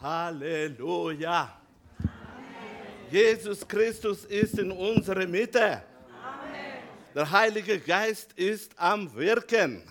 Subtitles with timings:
[0.00, 1.60] Halleluja.
[3.10, 5.82] Jesus Christus ist in unserer Mitte.
[7.14, 9.82] Der Heilige Geist ist am Wirken.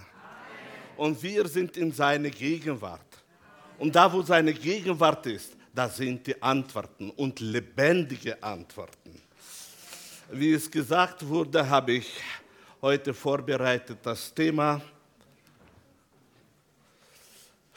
[0.95, 3.01] Und wir sind in seiner Gegenwart.
[3.79, 9.21] Und da, wo seine Gegenwart ist, da sind die Antworten und lebendige Antworten.
[10.31, 12.21] Wie es gesagt wurde, habe ich
[12.81, 14.81] heute vorbereitet das Thema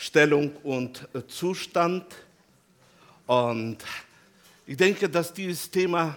[0.00, 2.06] Stellung und Zustand.
[3.26, 3.78] Und
[4.64, 6.16] ich denke, dass dieses Thema,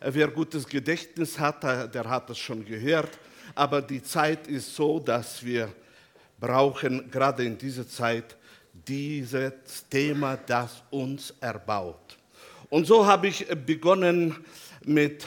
[0.00, 3.10] wer gutes Gedächtnis hat, der hat es schon gehört.
[3.54, 5.72] Aber die Zeit ist so, dass wir
[6.40, 8.36] brauchen gerade in dieser Zeit
[8.72, 12.18] dieses Thema, das uns erbaut.
[12.70, 14.34] Und so habe ich begonnen
[14.84, 15.24] mit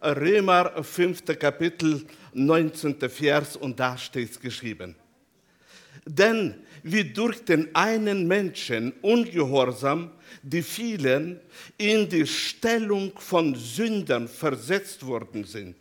[0.00, 1.24] Römer 5.
[1.36, 3.00] Kapitel 19.
[3.10, 4.94] Vers und da steht es geschrieben.
[6.06, 10.10] Denn wie durch den einen Menschen ungehorsam
[10.42, 11.40] die vielen
[11.78, 15.76] in die Stellung von Sündern versetzt worden sind,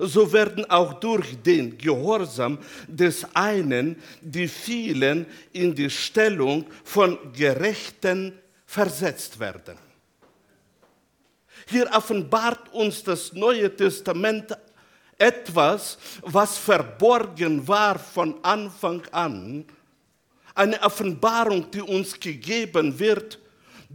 [0.00, 2.58] so werden auch durch den Gehorsam
[2.88, 8.32] des einen die vielen in die Stellung von Gerechten
[8.66, 9.76] versetzt werden.
[11.68, 14.56] Hier offenbart uns das Neue Testament
[15.16, 19.64] etwas, was verborgen war von Anfang an,
[20.54, 23.38] eine Offenbarung, die uns gegeben wird,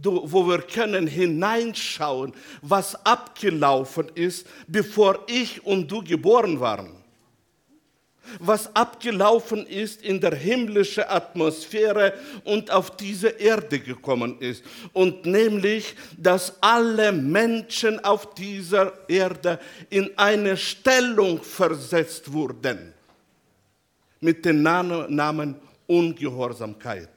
[0.02, 6.98] wo wir können hineinschauen, was abgelaufen ist, bevor ich und du geboren waren.
[8.40, 12.12] Was abgelaufen ist in der himmlischen Atmosphäre
[12.44, 14.62] und auf diese Erde gekommen ist.
[14.92, 22.92] Und nämlich, dass alle Menschen auf dieser Erde in eine Stellung versetzt wurden
[24.20, 25.56] mit dem Namen
[25.88, 27.08] Ungehorsamkeit.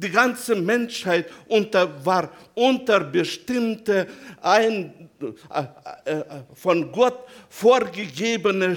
[0.00, 4.06] Die ganze Menschheit unter, war unter bestimmte
[4.40, 5.10] ein,
[5.50, 8.76] äh, äh, von Gott vorgegebene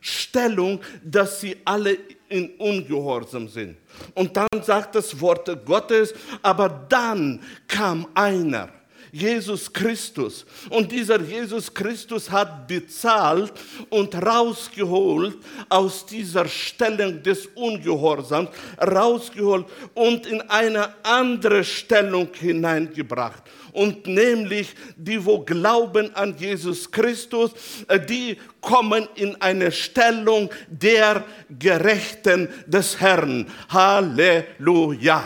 [0.00, 1.98] Stellung, dass sie alle
[2.30, 3.76] in Ungehorsam sind.
[4.14, 8.70] Und dann sagt das Wort Gottes, aber dann kam einer,
[9.12, 10.44] Jesus Christus.
[10.70, 13.52] Und dieser Jesus Christus hat bezahlt
[13.90, 15.36] und rausgeholt
[15.68, 23.42] aus dieser Stellung des Ungehorsams, rausgeholt und in eine andere Stellung hineingebracht.
[23.72, 27.52] Und nämlich die, wo glauben an Jesus Christus,
[27.86, 33.46] äh, die kommen in eine Stellung der Gerechten des Herrn.
[33.68, 35.22] Halleluja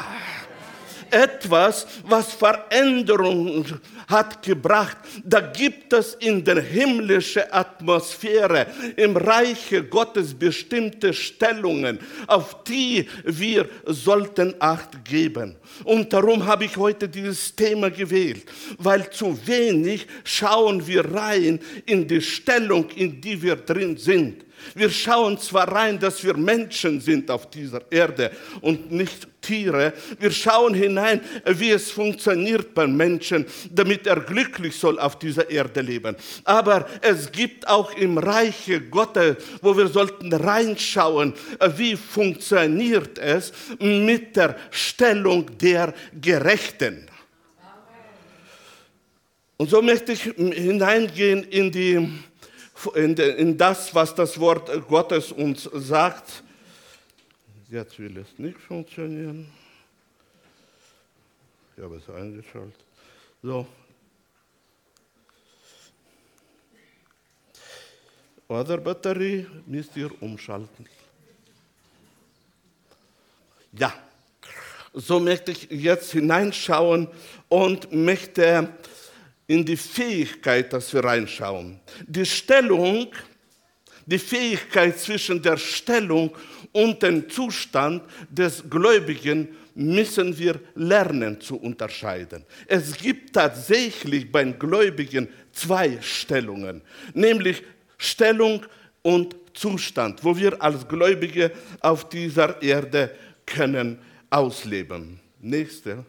[1.13, 3.67] etwas, was Veränderung
[4.09, 4.97] hat gebracht.
[5.25, 13.69] Da gibt es in der himmlischen Atmosphäre, im Reiche Gottes bestimmte Stellungen, auf die wir
[13.87, 15.57] sollten Acht geben.
[15.85, 18.45] Und darum habe ich heute dieses Thema gewählt,
[18.79, 24.45] weil zu wenig schauen wir rein in die Stellung, in die wir drin sind.
[24.75, 28.31] Wir schauen zwar rein, dass wir Menschen sind auf dieser Erde
[28.61, 29.93] und nicht Tiere.
[30.19, 35.81] Wir schauen hinein, wie es funktioniert beim Menschen, damit er glücklich soll auf dieser Erde
[35.81, 36.17] leben.
[36.45, 41.35] Aber es gibt auch im Reiche Gottes, wo wir sollten reinschauen,
[41.77, 47.09] wie funktioniert es mit der Stellung der Gerechten.
[49.57, 52.09] Und so möchte ich hineingehen in die
[52.95, 56.43] in, das, was das Wort Gottes uns sagt.
[57.71, 59.51] Jetzt will es nicht funktionieren.
[61.77, 62.85] Ich habe es eingeschaltet.
[63.43, 63.67] So.
[68.49, 70.87] Oder Batterie müsst ihr umschalten.
[73.73, 73.95] Ja,
[74.93, 77.09] so möchte ich jetzt hineinschauen
[77.49, 78.69] und möchte
[79.47, 81.81] in die Fähigkeit, dass wir reinschauen.
[82.07, 83.09] Die Stellung,
[84.07, 86.35] die Fähigkeit zwischen der Stellung
[86.73, 92.45] und dem Zustand des Gläubigen müssen wir lernen zu unterscheiden.
[92.67, 96.83] Es gibt tatsächlich beim Gläubigen zwei Stellungen,
[97.15, 97.63] nämlich
[97.99, 98.65] Stellung
[99.03, 103.15] und Zustand, wo wir als Gläubige auf dieser Erde
[103.47, 103.99] können
[104.31, 105.21] ausleben.
[105.41, 106.05] Nächste.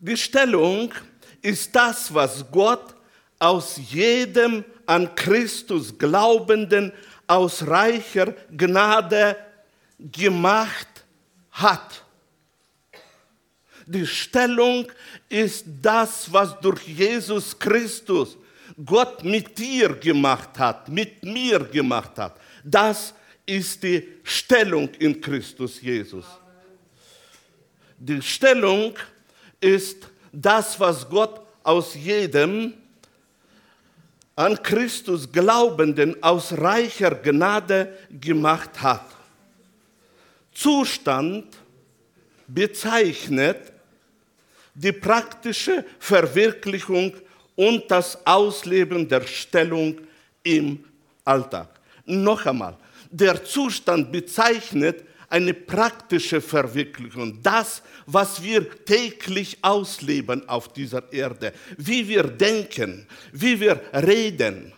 [0.00, 0.92] Die Stellung
[1.42, 2.94] ist das, was Gott
[3.38, 6.90] aus jedem an Christus Glaubenden
[7.26, 9.36] aus reicher Gnade
[9.98, 10.88] gemacht
[11.52, 12.02] hat.
[13.86, 14.90] Die Stellung
[15.28, 18.38] ist das, was durch Jesus Christus
[18.82, 22.40] Gott mit dir gemacht hat, mit mir gemacht hat.
[22.64, 23.12] Das
[23.44, 26.24] ist die Stellung in Christus Jesus.
[27.98, 29.19] Die Stellung ist
[30.32, 32.74] das, was Gott aus jedem
[34.36, 39.04] an Christus Glaubenden aus reicher Gnade gemacht hat.
[40.52, 41.44] Zustand
[42.46, 43.72] bezeichnet
[44.74, 47.12] die praktische Verwirklichung
[47.54, 50.00] und das Ausleben der Stellung
[50.42, 50.84] im
[51.24, 51.68] Alltag.
[52.06, 52.76] Noch einmal,
[53.10, 62.06] der Zustand bezeichnet eine praktische Verwirklichung, das, was wir täglich ausleben auf dieser Erde, wie
[62.08, 64.72] wir denken, wie wir reden,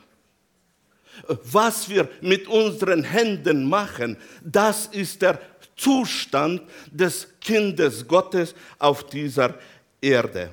[1.27, 5.41] was wir mit unseren Händen machen, das ist der
[5.75, 9.59] Zustand des Kindes Gottes auf dieser
[10.01, 10.53] Erde.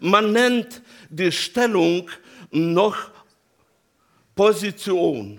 [0.00, 2.08] Man nennt die Stellung
[2.50, 3.10] noch
[4.34, 5.38] Position.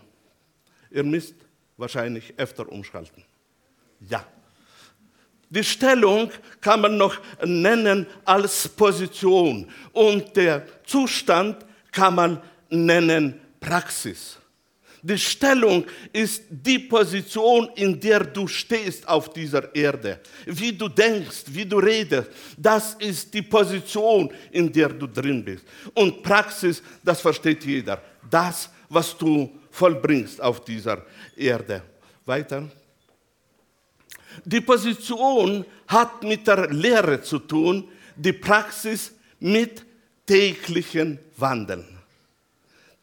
[0.91, 1.35] Ihr müsst
[1.75, 3.23] wahrscheinlich öfter umschalten.
[4.01, 4.25] Ja.
[5.49, 6.29] Die Stellung
[6.59, 14.37] kann man noch nennen als Position und der Zustand kann man nennen Praxis.
[15.01, 20.19] Die Stellung ist die Position, in der du stehst auf dieser Erde.
[20.45, 25.65] Wie du denkst, wie du redest, das ist die Position, in der du drin bist.
[25.93, 28.01] Und Praxis, das versteht jeder.
[28.29, 31.05] Das, was du vollbringst auf dieser
[31.37, 31.83] Erde.
[32.25, 32.67] Weiter.
[34.45, 39.85] Die Position hat mit der Lehre zu tun, die Praxis mit
[40.25, 41.85] täglichen Wandeln.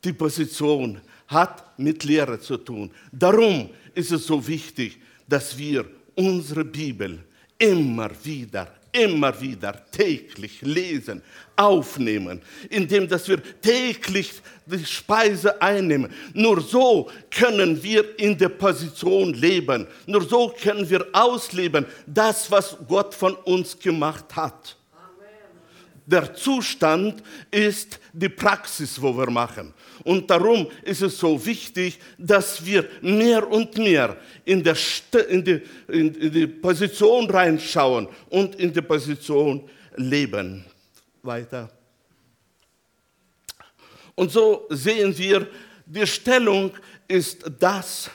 [0.02, 2.90] Die Position hat mit Lehre zu tun.
[3.10, 7.24] Darum ist es so wichtig, dass wir unsere Bibel
[7.58, 11.20] immer wieder, immer wieder täglich lesen,
[11.56, 14.32] aufnehmen, indem dass wir täglich
[14.66, 16.10] die Speise einnehmen.
[16.32, 19.86] Nur so können wir in der Position leben.
[20.06, 24.76] Nur so können wir ausleben, das, was Gott von uns gemacht hat.
[26.06, 29.72] Der Zustand ist die Praxis, wo wir machen.
[30.04, 34.76] Und darum ist es so wichtig, dass wir mehr und mehr in, der
[35.28, 40.64] in, die, in die Position reinschauen und in die Position leben.
[41.22, 41.70] Weiter.
[44.14, 45.48] Und so sehen wir,
[45.86, 46.72] die Stellung
[47.08, 48.10] ist das,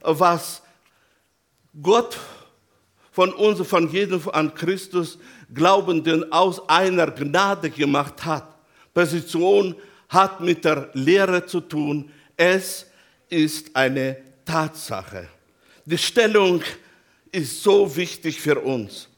[0.00, 0.62] was
[1.80, 2.16] Gott
[3.12, 5.18] von uns, von jedem an Christus
[5.52, 8.56] Glaubenden aus einer Gnade gemacht hat.
[8.92, 9.74] Position
[10.08, 12.10] hat mit der Lehre zu tun.
[12.36, 12.86] Es
[13.28, 15.28] ist eine Tatsache.
[15.84, 16.62] Die Stellung
[17.30, 19.08] ist so wichtig für uns.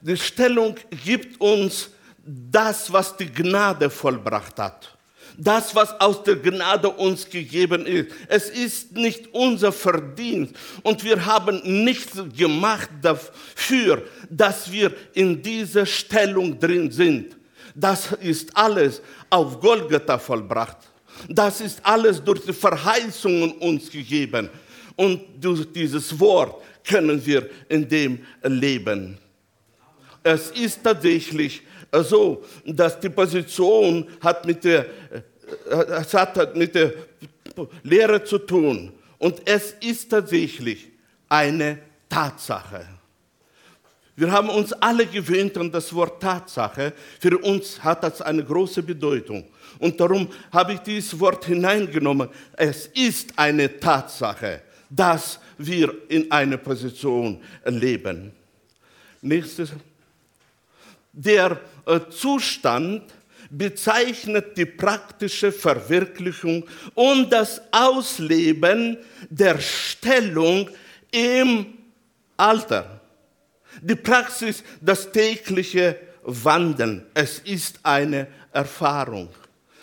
[0.00, 1.90] Die Stellung gibt uns
[2.24, 4.96] das, was die Gnade vollbracht hat.
[5.36, 8.08] Das, was aus der Gnade uns gegeben ist.
[8.28, 15.86] Es ist nicht unser Verdienst und wir haben nichts gemacht dafür, dass wir in dieser
[15.86, 17.36] Stellung drin sind.
[17.74, 20.78] Das ist alles auf Golgatha vollbracht.
[21.28, 24.48] Das ist alles durch die Verheißungen uns gegeben.
[24.96, 29.18] Und durch dieses Wort können wir in dem leben.
[30.22, 31.62] Es ist tatsächlich
[31.92, 34.86] so, dass die Position hat mit der,
[35.70, 36.92] äh, hat mit der
[37.82, 38.92] Lehre zu tun.
[39.18, 40.88] Und es ist tatsächlich
[41.28, 41.78] eine
[42.08, 42.86] Tatsache.
[44.16, 46.92] Wir haben uns alle gewöhnt an das Wort Tatsache.
[47.18, 49.44] Für uns hat das eine große Bedeutung.
[49.78, 52.28] Und darum habe ich dieses Wort hineingenommen.
[52.54, 58.32] Es ist eine Tatsache, dass wir in einer Position leben.
[59.22, 59.72] Nächstes.
[61.12, 61.58] Der
[62.10, 63.02] Zustand
[63.50, 68.96] bezeichnet die praktische Verwirklichung und das Ausleben
[69.28, 70.70] der Stellung
[71.10, 71.66] im
[72.36, 73.00] Alter.
[73.82, 79.28] Die Praxis, das tägliche Wandeln, es ist eine Erfahrung.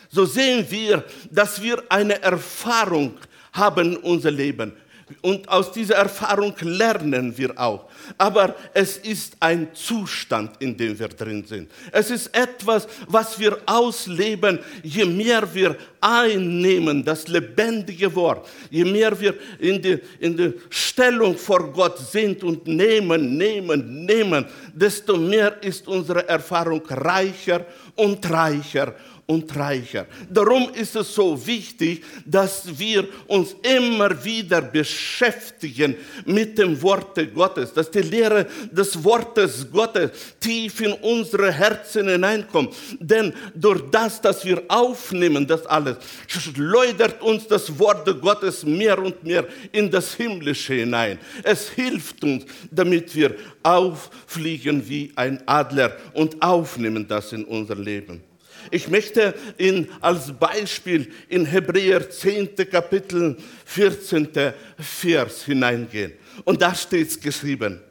[0.10, 3.18] So sehen wir, dass wir eine Erfahrung
[3.54, 4.74] haben in unser Leben.
[5.22, 7.86] Und aus dieser Erfahrung lernen wir auch.
[8.18, 11.72] Aber es ist ein Zustand, in dem wir drin sind.
[11.94, 19.18] Es ist etwas, was wir ausleben, je mehr wir einnehmen, das lebendige Wort, je mehr
[19.18, 25.64] wir in die, in die Stellung vor Gott sind und nehmen, nehmen, nehmen, desto mehr
[25.64, 28.94] ist unsere Erfahrung reicher und reicher
[29.28, 30.08] und reicher.
[30.30, 37.74] Darum ist es so wichtig, dass wir uns immer wieder beschäftigen mit dem Worte Gottes,
[37.74, 42.74] dass die Lehre des Wortes Gottes tief in unsere Herzen hineinkommt.
[43.00, 49.22] Denn durch das, dass wir aufnehmen, das alles, schleudert uns das Wort Gottes mehr und
[49.26, 51.20] mehr in das Himmlische hinein.
[51.44, 58.24] Es hilft uns, damit wir auffliegen wie ein Adler und aufnehmen das in unser Leben.
[58.72, 62.56] Ich möchte Ihnen als Beispiel in Hebräer 10.
[62.70, 64.30] Kapitel 14.
[64.78, 66.14] Vers hineingehen.
[66.44, 67.82] Und da steht es geschrieben.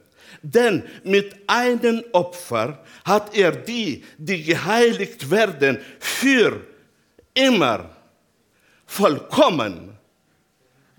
[0.41, 6.61] Denn mit einem Opfer hat er die, die geheiligt werden, für
[7.33, 7.89] immer
[8.85, 9.97] vollkommen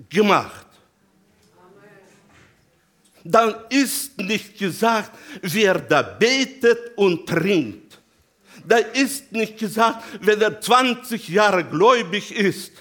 [0.08, 0.66] gemacht.
[3.24, 7.87] Dann ist nicht gesagt, wer da betet und trinkt
[8.68, 12.72] da ist nicht gesagt, wenn er 20 Jahre gläubig ist.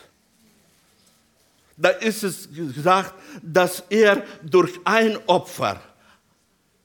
[1.77, 5.79] Da ist es gesagt, dass er durch ein Opfer,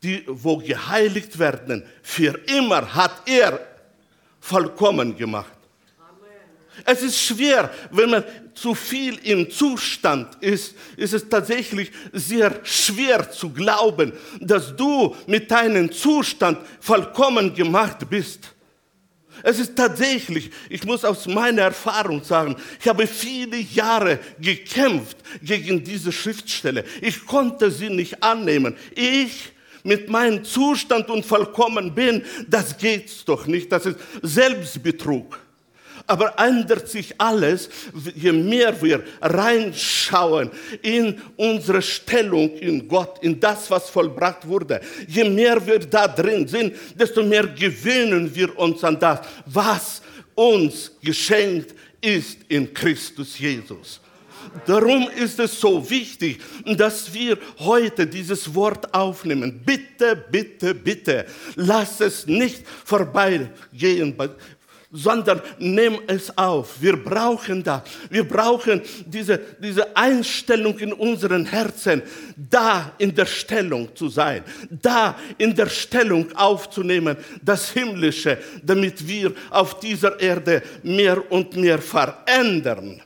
[0.04, 3.58] die, wo geheiligt werden, für immer hat er
[4.40, 5.52] vollkommen gemacht.
[6.84, 13.30] Es ist schwer, wenn man zu viel im Zustand ist, ist es tatsächlich sehr schwer
[13.30, 18.52] zu glauben, dass du mit deinem Zustand vollkommen gemacht bist.
[19.42, 25.82] Es ist tatsächlich, ich muss aus meiner Erfahrung sagen, ich habe viele Jahre gekämpft gegen
[25.82, 26.84] diese Schriftstelle.
[27.00, 28.76] Ich konnte sie nicht annehmen.
[28.94, 29.52] Ich
[29.84, 33.72] mit meinem Zustand und vollkommen bin, das geht's doch nicht.
[33.72, 35.40] Das ist Selbstbetrug.
[36.12, 37.70] Aber ändert sich alles,
[38.14, 40.50] je mehr wir reinschauen
[40.82, 44.82] in unsere Stellung in Gott, in das, was vollbracht wurde.
[45.08, 50.02] Je mehr wir da drin sind, desto mehr gewöhnen wir uns an das, was
[50.34, 53.98] uns geschenkt ist in Christus Jesus.
[54.66, 56.42] Darum ist es so wichtig,
[56.76, 59.62] dass wir heute dieses Wort aufnehmen.
[59.64, 61.24] Bitte, bitte, bitte,
[61.56, 64.14] lass es nicht vorbeigehen
[64.92, 66.80] sondern nimm es auf.
[66.80, 67.82] Wir brauchen das.
[68.10, 72.02] Wir brauchen diese, diese Einstellung in unseren Herzen,
[72.36, 79.32] da in der Stellung zu sein, da in der Stellung aufzunehmen, das Himmlische, damit wir
[79.50, 83.00] auf dieser Erde mehr und mehr verändern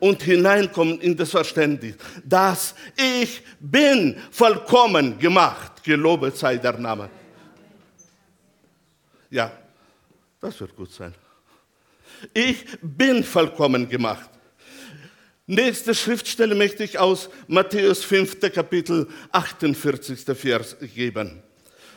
[0.00, 5.82] und hineinkommen in das Verständnis, dass ich bin vollkommen gemacht.
[5.82, 7.08] Gelobet sei der Name.
[9.30, 9.52] Ja,
[10.40, 11.14] das wird gut sein.
[12.34, 14.30] Ich bin vollkommen gemacht.
[15.46, 18.40] Nächste Schriftstelle möchte ich aus Matthäus 5.
[18.52, 20.20] Kapitel 48.
[20.36, 21.42] Vers geben.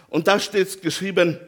[0.10, 1.40] Und da steht geschrieben,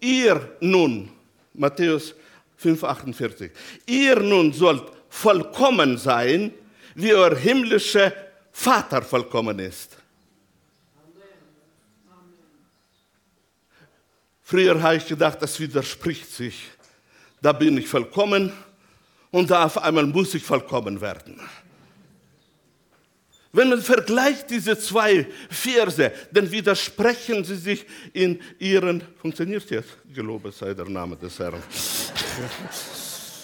[0.00, 1.10] ihr nun,
[1.52, 2.14] Matthäus
[2.56, 3.50] 5, 48,
[3.86, 6.52] ihr nun sollt vollkommen sein,
[6.94, 8.12] wie euer himmlischer
[8.52, 9.96] Vater vollkommen ist.
[14.46, 16.68] Früher habe ich gedacht, das widerspricht sich.
[17.40, 18.52] Da bin ich vollkommen
[19.30, 21.40] und da auf einmal muss ich vollkommen werden.
[23.52, 29.90] Wenn man vergleicht diese zwei Verse, dann widersprechen sie sich in ihren, funktioniert jetzt?
[30.12, 31.62] Gelobet sei der Name des Herrn.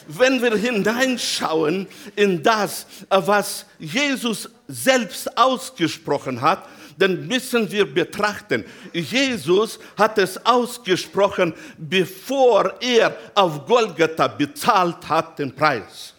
[0.08, 6.66] Wenn wir hineinschauen in das, was Jesus selbst ausgesprochen hat,
[7.00, 15.54] dann müssen wir betrachten, Jesus hat es ausgesprochen, bevor er auf Golgatha bezahlt hat den
[15.54, 16.14] Preis.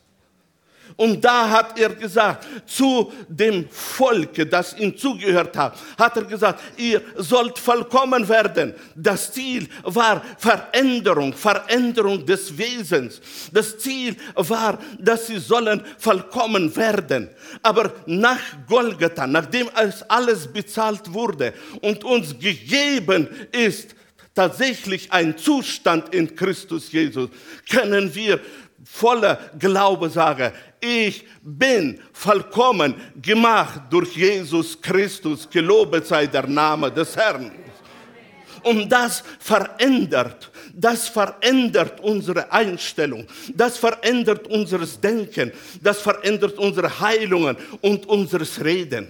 [1.02, 6.62] Und da hat er gesagt, zu dem Volke, das ihm zugehört hat, hat er gesagt,
[6.78, 8.76] ihr sollt vollkommen werden.
[8.94, 13.20] Das Ziel war Veränderung, Veränderung des Wesens.
[13.52, 17.30] Das Ziel war, dass sie sollen vollkommen werden.
[17.64, 23.96] Aber nach Golgatha, nachdem es alles bezahlt wurde und uns gegeben ist,
[24.36, 27.32] tatsächlich ein Zustand in Christus Jesus,
[27.68, 28.40] können wir
[28.92, 35.50] voller Glaube sagen, ich bin vollkommen gemacht durch Jesus Christus.
[35.50, 37.52] Gelobet sei der Name des Herrn.
[38.64, 47.58] Und das verändert, das verändert unsere Einstellung, das verändert unseres Denken, das verändert unsere Heilungen
[47.82, 49.08] und unseres Reden.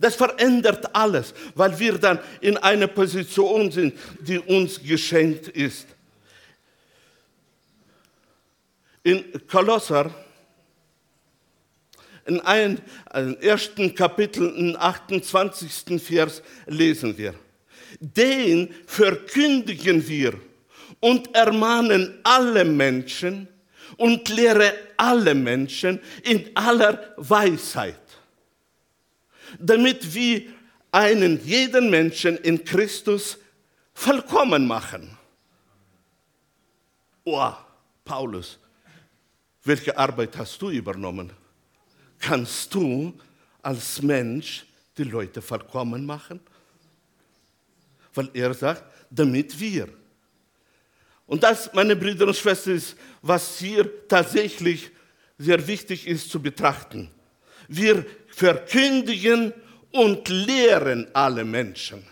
[0.00, 5.86] Das verändert alles, weil wir dann in einer Position sind, die uns geschenkt ist.
[9.08, 10.10] In Kolosser
[12.26, 12.76] in einem
[13.40, 15.98] ersten Kapitel, im 28.
[15.98, 17.32] Vers lesen wir.
[18.00, 20.38] Den verkündigen wir
[21.00, 23.48] und ermahnen alle Menschen
[23.96, 28.02] und lehre alle Menschen in aller Weisheit,
[29.58, 30.42] damit wir
[30.92, 33.38] einen jeden Menschen in Christus
[33.94, 35.16] vollkommen machen.
[37.24, 37.52] Oh,
[38.04, 38.58] Paulus,
[39.64, 41.32] welche Arbeit hast du übernommen?
[42.18, 43.12] Kannst du
[43.62, 44.64] als Mensch
[44.96, 46.40] die Leute vollkommen machen?
[48.14, 49.88] Weil er sagt, damit wir.
[51.26, 54.90] Und das, meine Brüder und Schwestern, ist, was hier tatsächlich
[55.36, 57.10] sehr wichtig ist zu betrachten.
[57.68, 59.52] Wir verkündigen
[59.92, 62.04] und lehren alle Menschen.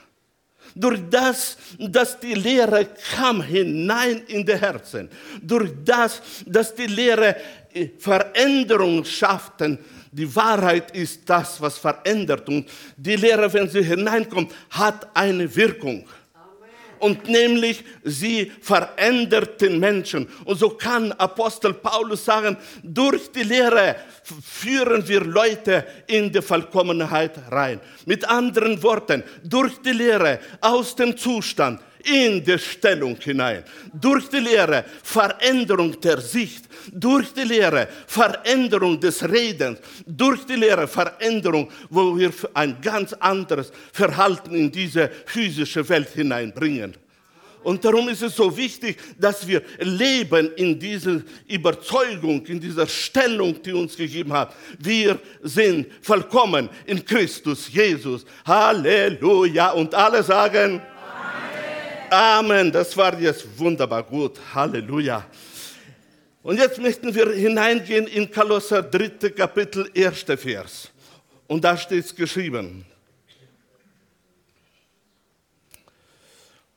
[0.78, 5.08] Durch das, dass die Lehre kam hinein in die Herzen,
[5.40, 7.34] durch das, dass die Lehre
[7.72, 9.78] äh, Veränderung schafften,
[10.12, 12.46] die Wahrheit ist das, was verändert.
[12.48, 16.04] Und die Lehre, wenn sie hineinkommt, hat eine Wirkung
[16.98, 20.28] und nämlich sie verändert den Menschen.
[20.44, 23.96] Und so kann Apostel Paulus sagen, durch die Lehre
[24.42, 27.80] führen wir Leute in die Vollkommenheit rein.
[28.04, 33.64] Mit anderen Worten, durch die Lehre aus dem Zustand in die Stellung hinein.
[33.92, 40.86] Durch die Lehre Veränderung der Sicht, durch die Lehre Veränderung des Redens, durch die Lehre
[40.86, 46.94] Veränderung, wo wir ein ganz anderes Verhalten in diese physische Welt hineinbringen.
[47.66, 53.60] Und darum ist es so wichtig, dass wir leben in dieser Überzeugung, in dieser Stellung,
[53.60, 54.54] die uns gegeben hat.
[54.78, 58.24] Wir sind vollkommen in Christus Jesus.
[58.46, 59.72] Halleluja.
[59.72, 60.80] Und alle sagen,
[62.10, 62.70] Amen.
[62.70, 64.38] Das war jetzt wunderbar gut.
[64.54, 65.26] Halleluja.
[66.42, 69.30] Und jetzt möchten wir hineingehen in Kolosser 3.
[69.30, 70.24] Kapitel, 1.
[70.36, 70.90] Vers.
[71.48, 72.84] Und da steht es geschrieben.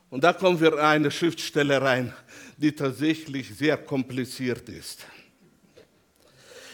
[0.09, 2.11] Und da kommen wir in eine Schriftstelle rein,
[2.57, 5.05] die tatsächlich sehr kompliziert ist.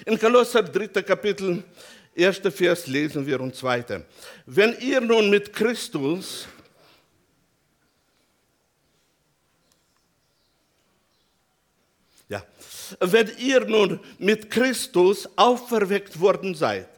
[0.05, 1.01] In Kolosser 3.
[1.01, 1.63] Kapitel,
[2.17, 2.41] 1.
[2.55, 4.05] Vers lesen wir und 2.
[4.45, 6.47] Wenn ihr nun mit Christus
[12.27, 12.43] Ja.
[12.99, 16.89] Wenn ihr nun mit Christus auferweckt worden seid,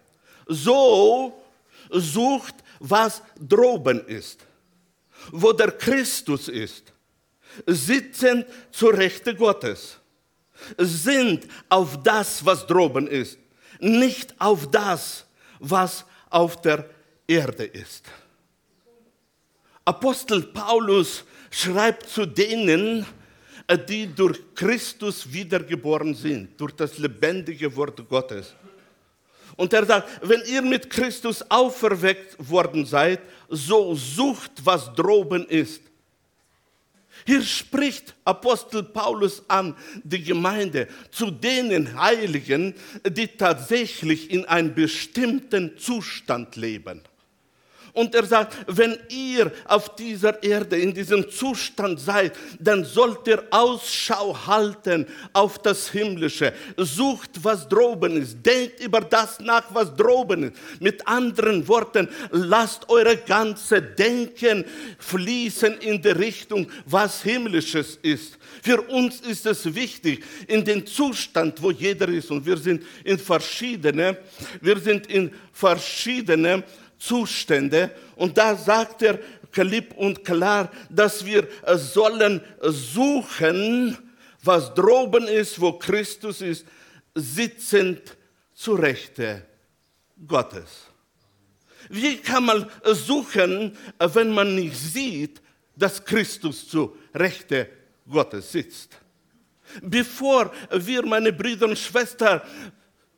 [0.48, 1.42] so
[1.90, 4.40] sucht, was droben ist,
[5.32, 6.94] wo der Christus ist,
[7.66, 9.98] sitzend zur Rechte Gottes,
[10.78, 13.38] sind auf das, was droben ist,
[13.80, 15.26] nicht auf das,
[15.60, 16.90] was auf der
[17.28, 18.06] Erde ist.
[19.86, 23.06] Apostel Paulus schreibt zu denen,
[23.76, 28.54] die durch Christus wiedergeboren sind, durch das lebendige Wort Gottes.
[29.58, 35.82] Und er sagt, wenn ihr mit Christus auferweckt worden seid, so sucht, was droben ist.
[37.26, 42.76] Hier spricht Apostel Paulus an die Gemeinde, zu denen Heiligen,
[43.06, 47.02] die tatsächlich in einem bestimmten Zustand leben.
[47.98, 53.44] Und er sagt, wenn ihr auf dieser Erde in diesem Zustand seid, dann sollt ihr
[53.50, 56.54] Ausschau halten auf das Himmlische.
[56.78, 58.38] Sucht, was droben ist.
[58.46, 60.54] Denkt über das nach, was droben ist.
[60.80, 64.64] Mit anderen Worten, lasst eure ganze Denken
[65.00, 68.38] fließen in die Richtung, was Himmlisches ist.
[68.62, 72.30] Für uns ist es wichtig, in den Zustand, wo jeder ist.
[72.30, 74.20] Und wir sind in verschiedene,
[74.62, 76.64] wir sind in verschiedene
[76.98, 77.92] Zustände.
[78.16, 79.20] Und da sagt er
[79.52, 83.98] klipp und klar, dass wir sollen suchen,
[84.44, 86.66] was droben ist, wo Christus ist,
[87.16, 88.16] sitzend
[88.54, 89.44] zu Rechte
[90.26, 90.88] Gottes.
[91.90, 95.42] Wie kann man suchen, wenn man nicht sieht,
[95.76, 97.70] dass Christus zu Rechte
[98.10, 98.98] Gottes sitzt?
[99.82, 102.42] Bevor wir, meine Brüder und Schwestern,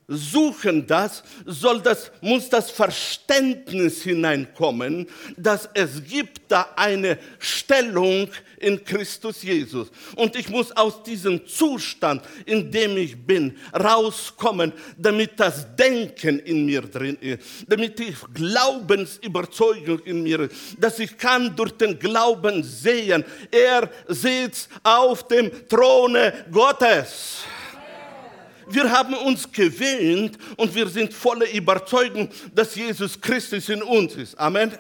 [0.10, 8.28] suchen das, soll das, muss das Verständnis hineinkommen, dass es gibt da eine Stellung
[8.60, 9.90] in Christus Jesus.
[10.16, 16.66] Und ich muss aus diesem Zustand, in dem ich bin, rauskommen, damit das Denken in
[16.66, 22.64] mir drin ist, damit die Glaubensüberzeugung in mir ist, dass ich kann durch den Glauben
[22.64, 27.44] sehen, er sitzt auf dem Throne Gottes.
[28.70, 34.38] Wir haben uns gewöhnt und wir sind voller Überzeugung, dass Jesus Christus in uns ist.
[34.40, 34.72] Amen.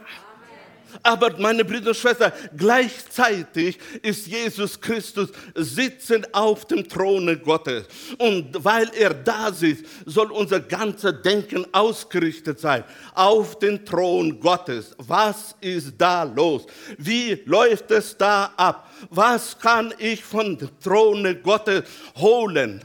[1.04, 7.86] Aber meine Brüder und Schwestern, gleichzeitig ist Jesus Christus sitzend auf dem Throne Gottes.
[8.18, 14.96] Und weil er da sitzt, soll unser ganzer Denken ausgerichtet sein auf den Thron Gottes.
[14.98, 16.66] Was ist da los?
[16.98, 18.90] Wie läuft es da ab?
[19.10, 21.84] Was kann ich von dem Throne Gottes
[22.16, 22.84] holen?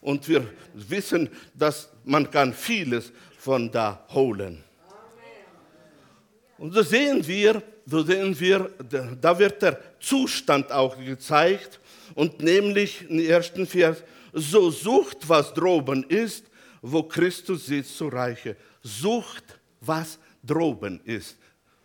[0.00, 4.62] Und wir wissen, dass man kann vieles von da holen.
[6.58, 8.70] Und so sehen wir, so sehen wir,
[9.20, 11.80] da wird der Zustand auch gezeigt
[12.14, 16.46] und nämlich im ersten Vers, so sucht, was droben ist,
[16.82, 18.56] wo Christus sitzt zu Reiche.
[18.82, 21.36] Sucht, was droben ist.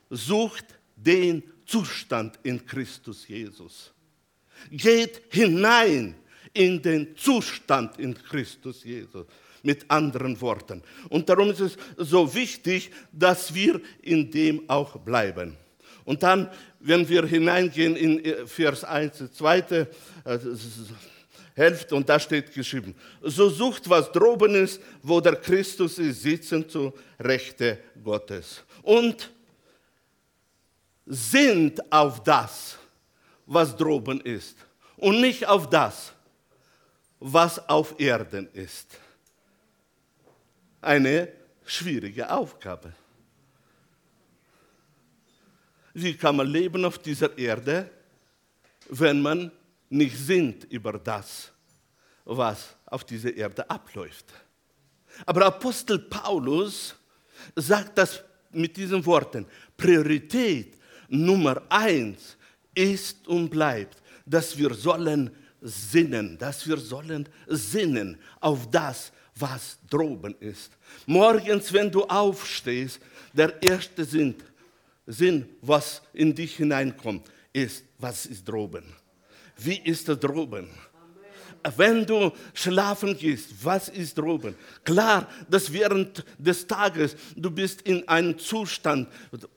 [0.09, 3.93] Sucht den Zustand in Christus Jesus.
[4.69, 6.15] Geht hinein
[6.53, 9.25] in den Zustand in Christus Jesus
[9.63, 10.81] mit anderen Worten.
[11.09, 15.55] Und darum ist es so wichtig, dass wir in dem auch bleiben.
[16.03, 19.87] Und dann, wenn wir hineingehen in äh, Vers 1, zweite
[20.25, 20.39] äh,
[21.53, 26.67] Hälfte, und da steht geschrieben, so sucht, was droben ist, wo der Christus ist, sitzen
[26.67, 28.63] zu Rechte Gottes.
[28.81, 29.29] Und
[31.05, 32.77] sind auf das,
[33.45, 34.57] was droben ist.
[34.97, 36.13] Und nicht auf das,
[37.21, 38.97] was auf Erden ist
[40.81, 41.31] eine
[41.63, 42.91] schwierige Aufgabe.
[45.93, 47.91] Wie kann man leben auf dieser Erde,
[48.89, 49.51] wenn man
[49.89, 51.51] nicht sinnt über das,
[52.25, 54.25] was auf dieser Erde abläuft?
[55.27, 56.95] Aber Apostel Paulus
[57.55, 59.45] sagt das mit diesen Worten.
[59.77, 62.35] Priorität Nummer eins
[62.73, 65.29] ist und bleibt, dass wir sollen
[65.61, 70.71] sinnen, dass wir sollen sinnen auf das, was droben ist.
[71.05, 72.99] Morgens, wenn du aufstehst,
[73.33, 74.35] der erste Sinn,
[75.05, 78.83] Sinn, was in dich hineinkommt, ist, was ist droben?
[79.57, 80.69] Wie ist es droben?
[81.77, 84.55] Wenn du schlafen gehst, was ist droben?
[84.83, 89.07] Klar, dass während des Tages du bist in einem Zustand,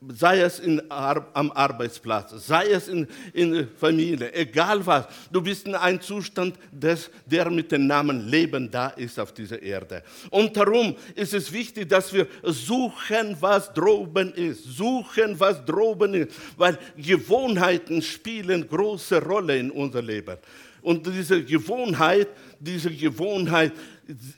[0.09, 5.75] sei es in, am Arbeitsplatz, sei es in, in Familie, egal was, du bist in
[5.75, 10.03] einem Zustand, des, der mit dem Namen Leben da ist auf dieser Erde.
[10.29, 16.31] Und darum ist es wichtig, dass wir suchen, was droben ist, suchen, was droben ist,
[16.57, 20.37] weil Gewohnheiten spielen große Rolle in unser Leben.
[20.85, 22.27] Und diese Gewohnheit,
[22.59, 23.73] diese Gewohnheit,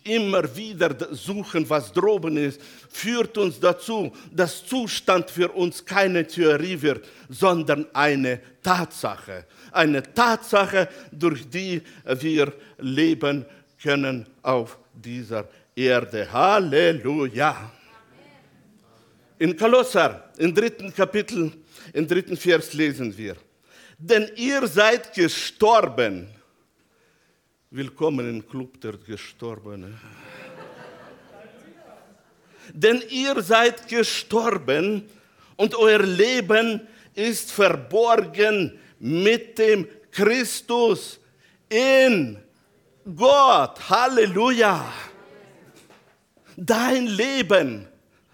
[0.05, 6.81] immer wieder suchen, was droben ist, führt uns dazu, dass Zustand für uns keine Theorie
[6.81, 9.45] wird, sondern eine Tatsache.
[9.73, 13.45] Eine Tatsache, durch die wir leben
[13.83, 16.31] können auf dieser Erde.
[16.31, 17.73] Halleluja.
[19.38, 21.51] In Kolosser, im dritten Kapitel,
[21.91, 23.36] im dritten Vers lesen wir,
[23.97, 26.29] denn ihr seid gestorben
[27.69, 29.99] Willkommen im Club der Gestorbenen.
[32.71, 35.03] Denn ihr seid gestorben
[35.58, 41.19] und euer Leben ist verborgen mit dem Christus
[41.67, 42.41] in
[43.13, 43.89] Gott.
[43.89, 44.86] Halleluja.
[46.56, 47.86] Dein Leben.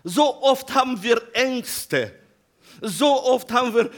[0.04, 2.14] So oft haben wir Ängste.
[2.82, 3.90] So oft haben wir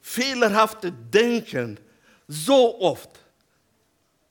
[0.00, 1.78] fehlerhafte Denken.
[2.26, 3.21] So oft.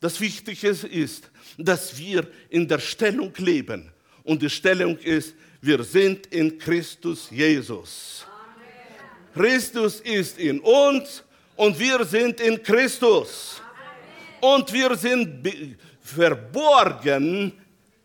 [0.02, 3.92] Das Wichtige ist, dass wir in der Stellung leben.
[4.24, 8.26] Und die Stellung ist, wir sind in Christus Jesus.
[8.26, 9.32] Amen.
[9.32, 11.24] Christus ist in uns
[11.56, 13.62] und wir sind in Christus.
[14.42, 14.56] Amen.
[14.60, 15.48] Und wir sind
[16.02, 17.54] verborgen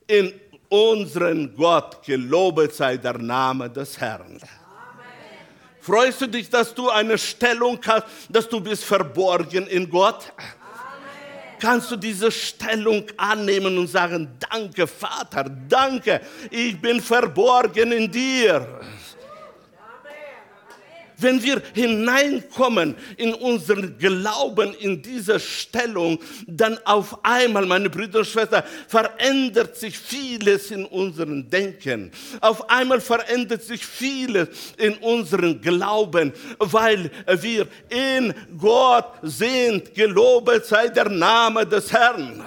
[0.06, 0.34] in
[0.68, 2.04] unseren Gott.
[2.04, 4.38] Gelobet sei der Name des Herrn.
[4.38, 4.40] Amen.
[5.80, 10.30] Freust du dich, dass du eine Stellung hast, dass du bist verborgen in Gott?
[11.58, 18.80] Kannst du diese Stellung annehmen und sagen, danke Vater, danke, ich bin verborgen in dir
[21.18, 28.26] wenn wir hineinkommen in unseren Glauben, in diese Stellung, dann auf einmal, meine Brüder und
[28.26, 32.10] Schwestern, verändert sich vieles in unserem Denken.
[32.40, 39.94] Auf einmal verändert sich vieles in unserem Glauben, weil wir in Gott sind.
[39.94, 42.44] Gelobet sei der Name des Herrn.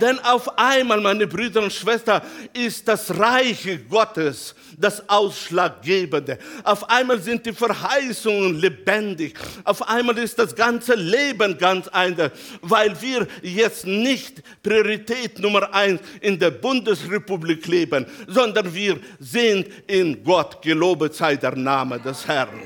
[0.00, 6.38] Denn auf einmal, meine Brüder und Schwestern, ist das Reiche Gottes das Ausschlaggebende.
[6.62, 9.34] Auf einmal sind die Verheißungen lebendig.
[9.64, 16.00] Auf einmal ist das ganze Leben ganz anders, weil wir jetzt nicht Priorität Nummer eins
[16.20, 20.60] in der Bundesrepublik leben, sondern wir sind in Gott.
[20.62, 22.62] Gelobet sei der Name des Herrn.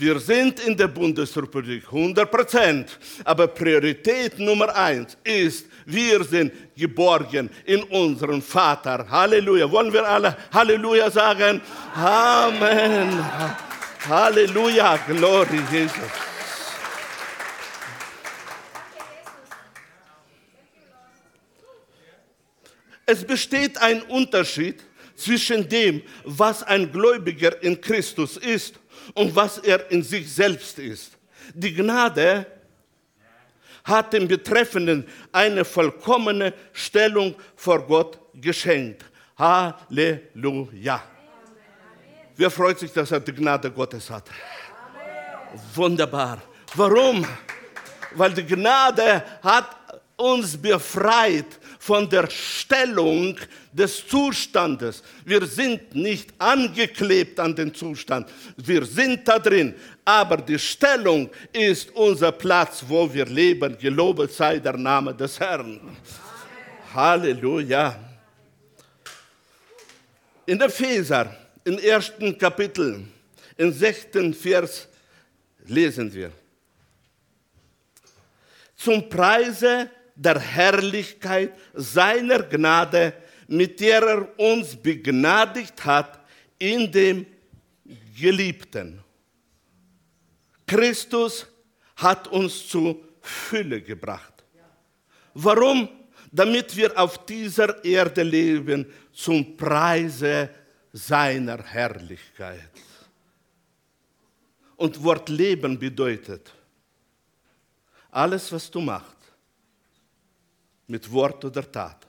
[0.00, 7.48] Wir sind in der Bundesrepublik 100 Prozent, aber Priorität Nummer eins ist, wir sind geborgen
[7.64, 9.06] in unseren Vater.
[9.08, 9.70] Halleluja.
[9.70, 11.62] Wollen wir alle Halleluja sagen?
[11.94, 13.24] Amen.
[14.06, 14.98] Halleluja.
[15.06, 15.94] Glory Jesus.
[23.06, 24.84] Es besteht ein Unterschied
[25.16, 28.74] zwischen dem, was ein Gläubiger in Christus ist
[29.14, 31.12] und was er in sich selbst ist.
[31.54, 32.44] Die Gnade
[33.88, 39.04] hat dem Betreffenden eine vollkommene Stellung vor Gott geschenkt.
[39.36, 41.02] Halleluja.
[42.36, 44.30] Wer freut sich, dass er die Gnade Gottes hat?
[45.74, 46.42] Wunderbar.
[46.74, 47.26] Warum?
[48.14, 49.77] Weil die Gnade hat
[50.18, 51.46] uns befreit
[51.78, 53.36] von der Stellung
[53.72, 55.02] des Zustandes.
[55.24, 61.94] Wir sind nicht angeklebt an den Zustand, wir sind da drin, aber die Stellung ist
[61.94, 63.78] unser Platz, wo wir leben.
[63.78, 65.80] Gelobet sei der Name des Herrn.
[66.92, 67.96] Halleluja.
[70.46, 73.04] In Epheser, im ersten Kapitel,
[73.56, 74.88] im sechsten Vers
[75.66, 76.32] lesen wir.
[78.74, 83.14] Zum Preise der Herrlichkeit seiner Gnade,
[83.46, 86.18] mit der er uns begnadigt hat
[86.58, 87.24] in dem
[88.18, 89.00] Geliebten.
[90.66, 91.46] Christus
[91.96, 94.44] hat uns zu Fülle gebracht.
[95.34, 95.88] Warum?
[96.30, 100.50] Damit wir auf dieser Erde leben zum Preise
[100.92, 102.70] seiner Herrlichkeit.
[104.76, 106.52] Und Wort Leben bedeutet,
[108.10, 109.17] alles, was du machst,
[110.88, 112.06] mit Wort oder Tat.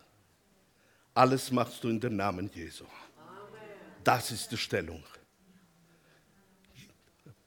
[1.13, 2.85] Alles machst du in den Namen Jesu.
[4.03, 5.03] Das ist die Stellung.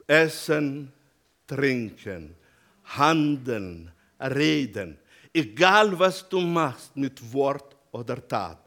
[0.07, 0.93] Essen,
[1.47, 2.35] trinken,
[2.85, 3.91] handeln,
[4.21, 4.99] reden,
[5.33, 8.59] egal was du machst mit Wort oder Tat,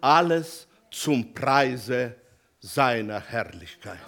[0.00, 2.14] alles zum Preise
[2.60, 3.98] seiner Herrlichkeit.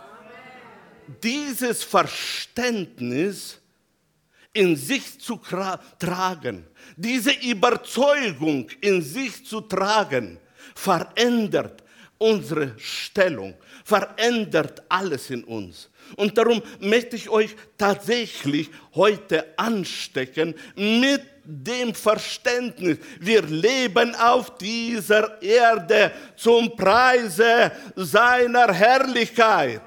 [1.22, 3.58] Dieses Verständnis
[4.56, 5.38] in sich zu
[5.98, 6.66] tragen,
[6.96, 10.38] diese Überzeugung in sich zu tragen,
[10.74, 11.82] verändert
[12.18, 15.90] unsere Stellung, verändert alles in uns.
[16.16, 25.40] Und darum möchte ich euch tatsächlich heute anstecken mit dem Verständnis, wir leben auf dieser
[25.42, 29.82] Erde zum Preise seiner Herrlichkeit.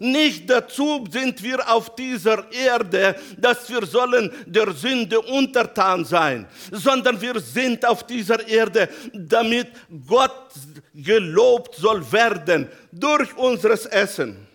[0.00, 7.20] Nicht dazu sind wir auf dieser Erde, dass wir sollen der Sünde untertan sein, sondern
[7.20, 9.68] wir sind auf dieser Erde, damit
[10.06, 10.52] Gott
[10.94, 14.46] gelobt soll werden durch unseres Essen,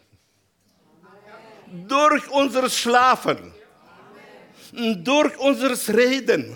[1.89, 3.53] durch unseres Schlafen,
[5.03, 6.56] durch unseres Reden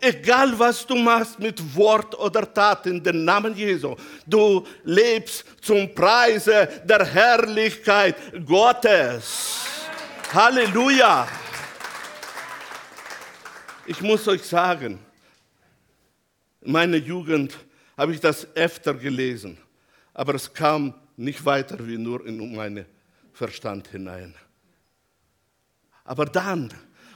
[0.00, 5.94] Egal was du machst mit Wort oder Tat in den Namen Jesu, du lebst zum
[5.94, 9.64] Preise der Herrlichkeit Gottes.
[10.32, 11.26] Halleluja.
[13.86, 14.98] Ich muss euch sagen,
[16.60, 17.56] in meiner Jugend
[17.96, 19.56] habe ich das öfter gelesen,
[20.12, 22.84] aber es kam nicht weiter wie nur in meinen
[23.32, 24.34] Verstand hinein.
[26.04, 26.72] Aber dann,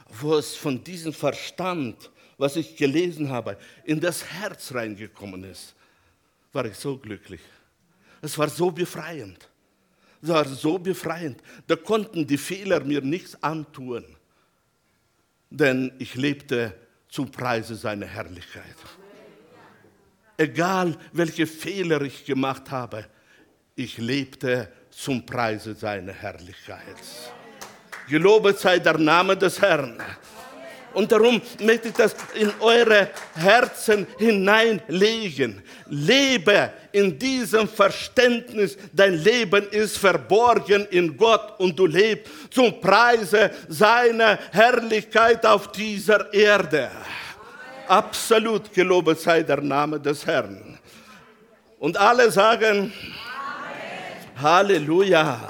[0.07, 2.09] wo es von diesem Verstand
[2.41, 5.75] was ich gelesen habe, in das Herz reingekommen ist,
[6.51, 7.41] war ich so glücklich.
[8.19, 9.47] Es war so befreiend.
[10.23, 11.39] Es war so befreiend.
[11.67, 14.03] Da konnten die Fehler mir nichts antun,
[15.51, 16.73] denn ich lebte
[17.07, 18.75] zum Preise seiner Herrlichkeit.
[20.35, 23.05] Egal welche Fehler ich gemacht habe,
[23.75, 26.97] ich lebte zum Preise seiner Herrlichkeit.
[28.09, 30.01] Gelobet sei der Name des Herrn.
[30.93, 35.61] Und darum möchte ich das in eure Herzen hineinlegen.
[35.87, 38.77] Lebe in diesem Verständnis.
[38.91, 46.33] Dein Leben ist verborgen in Gott und du lebst zum Preise seiner Herrlichkeit auf dieser
[46.33, 46.91] Erde.
[47.87, 50.77] Absolut gelobet sei der Name des Herrn.
[51.79, 54.41] Und alle sagen, Amen.
[54.41, 55.49] Halleluja.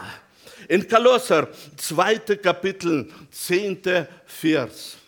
[0.68, 5.01] In Kolosser, zweite Kapitel, zehnte Vers.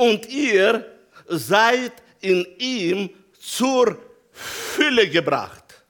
[0.00, 3.98] Und ihr seid in ihm zur
[4.32, 5.84] Fülle gebracht.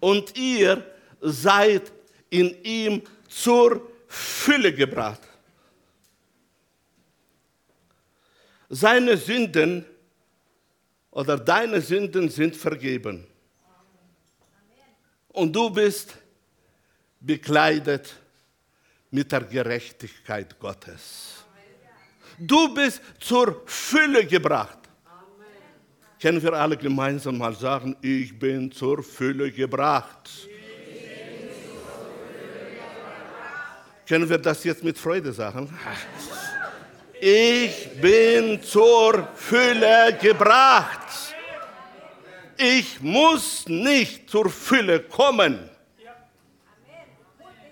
[0.00, 0.84] Und ihr
[1.20, 1.92] seid
[2.28, 5.20] in ihm zur Fülle gebracht.
[8.68, 9.84] Seine Sünden
[11.12, 13.28] oder deine Sünden sind vergeben.
[15.28, 16.16] Und du bist
[17.20, 18.12] bekleidet
[19.12, 21.44] mit der Gerechtigkeit Gottes.
[22.38, 24.78] Du bist zur Fülle gebracht.
[26.20, 30.30] Können wir alle gemeinsam mal sagen, ich bin zur Fülle gebracht.
[34.08, 35.72] Können wir das jetzt mit Freude sagen?
[37.20, 41.34] Ich bin zur Fülle gebracht.
[42.56, 45.71] Ich muss nicht zur Fülle kommen.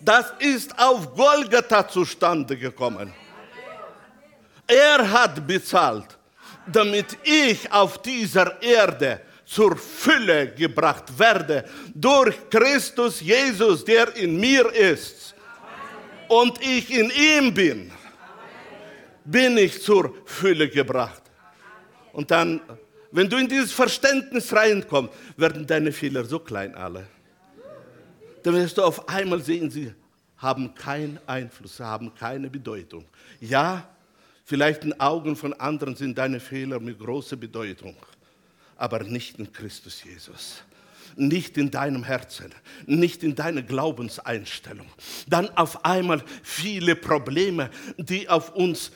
[0.00, 3.12] Das ist auf Golgatha zustande gekommen.
[4.66, 6.18] Er hat bezahlt,
[6.66, 14.72] damit ich auf dieser Erde zur Fülle gebracht werde durch Christus Jesus, der in mir
[14.72, 15.34] ist
[16.28, 17.92] und ich in ihm bin,
[19.24, 21.22] bin ich zur Fülle gebracht.
[22.12, 22.60] Und dann,
[23.10, 27.06] wenn du in dieses Verständnis reinkommst, werden deine Fehler so klein alle
[28.42, 29.92] dann wirst du auf einmal sehen, sie
[30.38, 33.05] haben keinen Einfluss, sie haben keine Bedeutung.
[33.40, 33.88] Ja,
[34.44, 37.96] vielleicht in Augen von anderen sind deine Fehler mit großer Bedeutung,
[38.76, 40.62] aber nicht in Christus Jesus
[41.16, 42.55] nicht in deinem Herzen,
[42.87, 44.87] nicht in deiner Glaubenseinstellung.
[45.29, 48.92] Dann auf einmal viele Probleme, die auf uns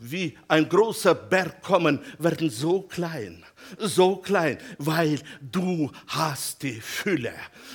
[0.00, 3.44] wie ein großer Berg kommen, werden so klein
[3.78, 7.32] so klein, weil du hast die Fülle.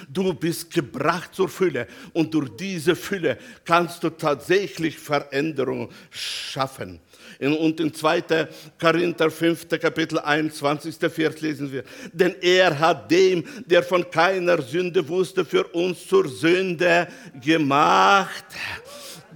[0.10, 7.00] Du bist gebracht zur Fülle und durch diese Fülle kannst du tatsächlich Veränderung schaffen.
[7.40, 8.48] Und in 2.
[8.80, 9.68] Korinther 5.
[9.80, 10.96] Kapitel 21.
[11.12, 16.28] Vers lesen wir, denn er hat dem, der von keiner Sünde wusste, für uns zur
[16.28, 17.08] Sünde
[17.44, 18.46] gemacht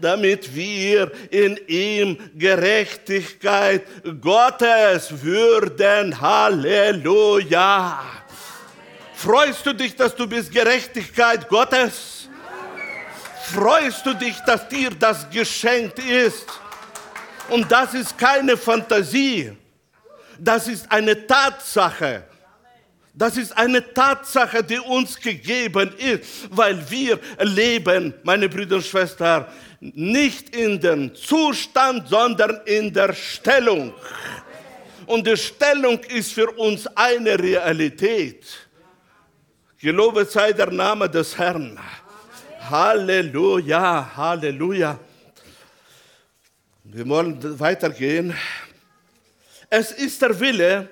[0.02, 3.84] damit wir in ihm Gerechtigkeit
[4.20, 6.20] Gottes würden.
[6.20, 8.00] Halleluja.
[9.14, 12.28] Freust du dich, dass du bist Gerechtigkeit Gottes?
[13.54, 16.48] Freust du dich, dass dir das geschenkt ist?
[17.50, 19.56] Und das ist keine Fantasie.
[20.40, 22.24] Das ist eine Tatsache.
[23.14, 29.46] Das ist eine Tatsache, die uns gegeben ist, weil wir leben, meine Brüder und Schwestern,
[29.82, 33.94] nicht in dem Zustand, sondern in der Stellung.
[35.06, 38.46] Und die Stellung ist für uns eine Realität.
[39.78, 41.78] Gelobet sei der Name des Herrn.
[42.70, 44.98] Halleluja, Halleluja.
[46.84, 48.34] Wir wollen weitergehen.
[49.70, 50.88] Es ist der Wille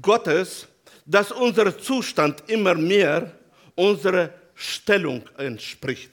[0.00, 0.68] Gottes,
[1.10, 3.32] dass unser Zustand immer mehr
[3.74, 6.12] unserer Stellung entspricht.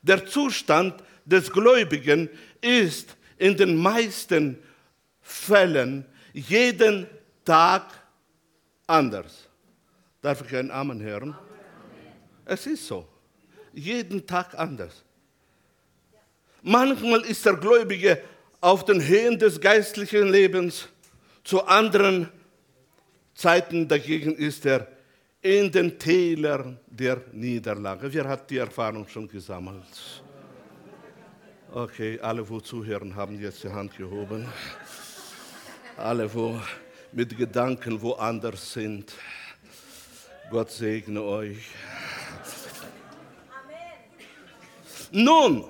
[0.00, 4.58] Der Zustand des Gläubigen ist in den meisten
[5.20, 7.08] Fällen jeden
[7.44, 7.82] Tag
[8.86, 9.48] anders.
[10.22, 11.36] Darf ich einen Amen hören?
[12.44, 13.08] Es ist so.
[13.72, 15.02] Jeden Tag anders.
[16.62, 18.22] Manchmal ist der Gläubige
[18.60, 20.88] auf den Höhen des geistlichen Lebens,
[21.42, 22.28] zu anderen
[23.40, 24.86] Zeiten dagegen ist er
[25.40, 28.12] in den Tälern der Niederlage.
[28.12, 30.22] Wer hat die Erfahrung schon gesammelt?
[31.72, 34.46] Okay, alle, wo zuhören, haben jetzt die Hand gehoben.
[35.96, 36.60] Alle, wo
[37.12, 39.10] mit Gedanken woanders sind.
[40.50, 41.64] Gott segne euch.
[45.12, 45.64] Nun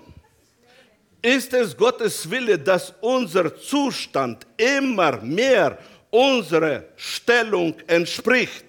[1.22, 5.78] ist es Gottes Wille, dass unser Zustand immer mehr
[6.10, 8.66] unserer Stellung entspricht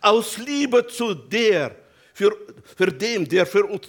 [0.00, 1.74] aus Liebe zu der,
[2.12, 2.36] für,
[2.76, 3.88] für dem, der für uns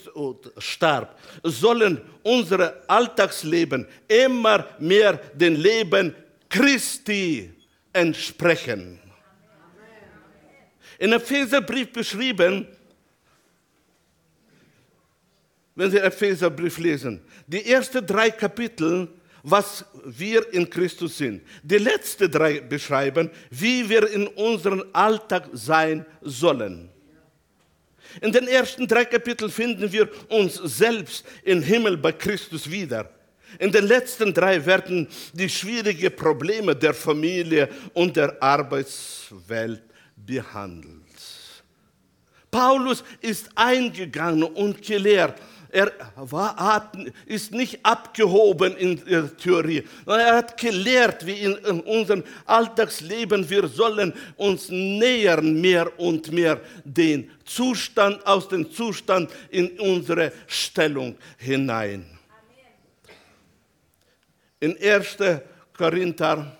[0.58, 6.16] starb, sollen unsere Alltagsleben immer mehr dem Leben
[6.50, 7.52] Christi
[7.94, 9.00] entsprechen.
[11.00, 12.68] In Epheserbrief beschrieben,
[15.76, 19.08] wenn Sie Epheserbrief lesen, die ersten drei Kapitel
[19.50, 21.42] was wir in Christus sind.
[21.64, 26.90] Die letzten drei beschreiben, wie wir in unserem Alltag sein sollen.
[28.22, 33.10] In den ersten drei Kapiteln finden wir uns selbst im Himmel bei Christus wieder.
[33.60, 39.84] In den letzten drei werden die schwierigen Probleme der Familie und der Arbeitswelt
[40.16, 41.04] behandelt.
[42.52, 46.92] Paulus ist eingegangen und gelehrt, Er war,
[47.26, 53.50] ist nicht abgehoben in der Theorie, sondern er hat gelehrt, wie in, in unserem Alltagsleben
[53.50, 61.18] wir sollen uns nähern mehr und mehr den Zustand aus dem Zustand in unsere Stellung
[61.38, 62.06] hinein.
[64.60, 65.18] In 1.
[65.78, 66.58] Korinther,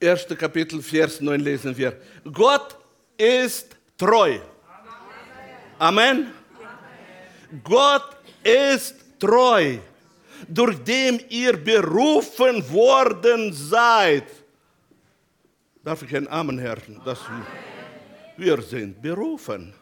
[0.00, 0.26] 1.
[0.38, 1.96] Kapitel, Vers 9 lesen wir,
[2.30, 2.76] Gott
[3.16, 4.38] ist treu.
[5.78, 6.41] Amen.
[7.62, 9.78] Gott ist treu,
[10.48, 14.24] durch den ihr berufen worden seid.
[15.84, 17.00] Darf ich ein Amen hören?
[17.04, 17.18] Das,
[18.36, 19.74] wir sind berufen.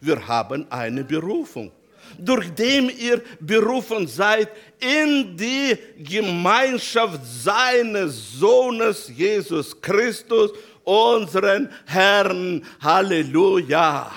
[0.00, 1.70] Wir haben eine Berufung.
[2.16, 4.48] Durch den ihr berufen seid
[4.80, 10.52] in die Gemeinschaft seines Sohnes Jesus Christus,
[10.84, 12.64] unseren Herrn.
[12.80, 14.10] Halleluja.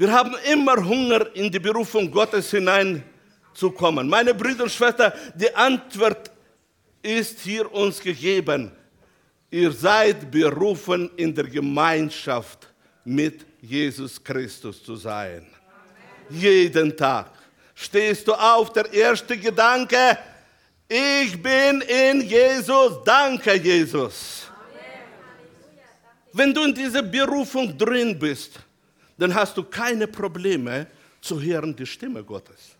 [0.00, 4.08] Wir haben immer Hunger, in die Berufung Gottes hineinzukommen.
[4.08, 6.30] Meine Brüder und Schwestern, die Antwort
[7.02, 8.72] ist hier uns gegeben.
[9.50, 12.66] Ihr seid berufen, in der Gemeinschaft
[13.04, 15.46] mit Jesus Christus zu sein.
[16.30, 17.32] Jeden Tag.
[17.74, 20.16] Stehst du auf, der erste Gedanke,
[20.88, 24.48] ich bin in Jesus, danke Jesus.
[26.32, 28.60] Wenn du in dieser Berufung drin bist,
[29.20, 30.86] dann hast du keine Probleme
[31.20, 32.76] zu hören die Stimme Gottes.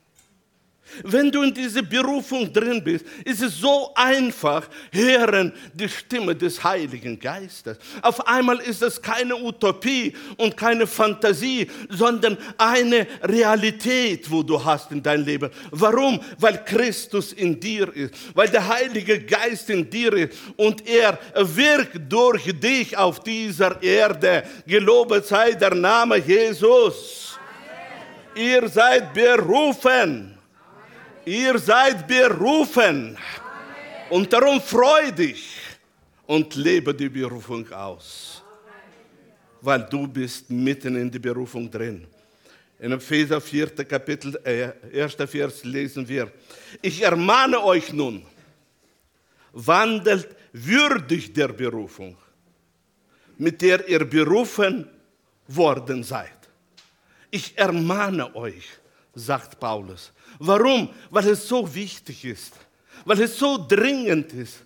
[1.04, 6.62] Wenn du in dieser Berufung drin bist, ist es so einfach, hören die Stimme des
[6.62, 7.78] Heiligen Geistes.
[8.02, 14.90] Auf einmal ist es keine Utopie und keine Fantasie, sondern eine Realität, wo du hast
[14.92, 15.50] in deinem Leben.
[15.70, 16.20] Warum?
[16.38, 22.00] Weil Christus in dir ist, weil der Heilige Geist in dir ist und er wirkt
[22.10, 24.44] durch dich auf dieser Erde.
[24.66, 27.38] Gelobet sei der Name Jesus.
[28.34, 30.39] Ihr seid berufen
[31.30, 33.16] Ihr seid berufen.
[34.08, 35.60] Und darum freu dich
[36.26, 38.42] und lebe die Berufung aus.
[39.60, 42.04] Weil du bist mitten in die Berufung drin.
[42.80, 43.84] In Epheser 4.
[43.84, 45.14] Kapitel, äh, 1.
[45.30, 46.32] Vers lesen wir,
[46.82, 48.26] ich ermahne euch nun,
[49.52, 52.16] wandelt würdig der Berufung,
[53.38, 54.90] mit der ihr berufen
[55.46, 56.40] worden seid.
[57.30, 58.66] Ich ermahne euch,
[59.14, 60.88] sagt Paulus, Warum?
[61.10, 62.54] Weil es so wichtig ist,
[63.04, 64.56] weil es so dringend ist.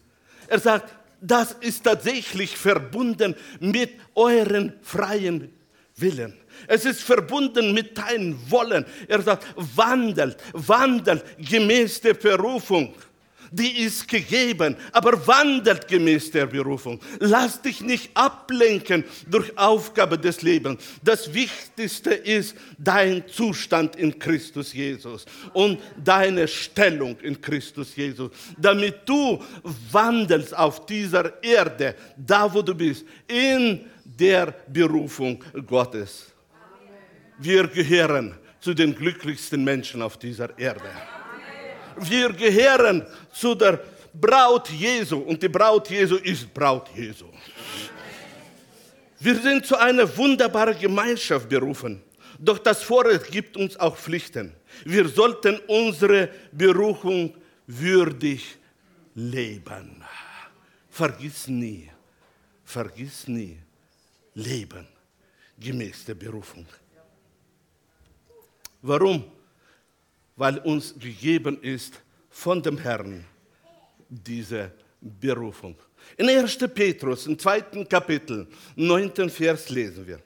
[0.47, 5.53] Er sagt, das ist tatsächlich verbunden mit euren freien
[5.97, 6.35] Willen.
[6.69, 8.85] Es ist verbunden mit deinem Wollen.
[9.09, 9.47] Er sagt,
[9.77, 12.95] wandelt, wandelt gemäß der Berufung
[13.55, 17.01] die ist gegeben, aber wandelt gemäß der Berufung.
[17.21, 20.83] Lass dich nicht ablenken durch Aufgabe des Lebens.
[21.03, 29.09] Das Wichtigste ist dein Zustand in Christus Jesus und deine Stellung in Christus Jesus, damit
[29.09, 29.43] du
[29.91, 36.27] wandelst auf dieser Erde, da wo du bist, in der Berufung Gottes.
[37.39, 40.91] Wir gehören zu den glücklichsten Menschen auf dieser Erde
[41.99, 43.81] wir gehören zu der
[44.13, 47.27] Braut Jesu und die Braut Jesu ist Braut Jesu.
[49.19, 52.03] Wir sind zu einer wunderbaren Gemeinschaft berufen.
[52.39, 54.53] Doch das Vorrecht gibt uns auch Pflichten.
[54.85, 57.35] Wir sollten unsere Berufung
[57.67, 58.57] würdig
[59.15, 60.05] leben.
[60.91, 61.91] Vergiss nie,
[62.65, 63.59] vergiss nie,
[64.35, 64.87] leben
[65.59, 66.67] gemäß der Berufung.
[68.83, 69.25] Warum?
[70.37, 73.25] Weil uns gegeben ist von dem Herrn
[74.09, 75.77] diese Berufung.
[76.17, 76.59] In 1.
[76.75, 79.31] Petrus, im zweiten Kapitel, 9.
[79.31, 80.21] Vers lesen wir.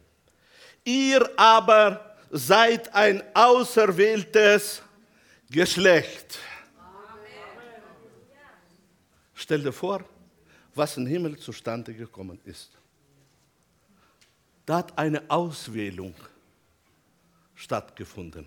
[0.84, 4.82] Ihr aber seid ein auserwähltes
[5.50, 6.38] Geschlecht.
[9.34, 10.04] Stell dir vor,
[10.74, 12.70] was im Himmel zustande gekommen ist.
[14.66, 16.14] Da hat eine Auswählung
[17.54, 18.46] stattgefunden.